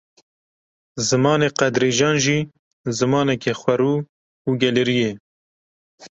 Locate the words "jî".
2.25-2.39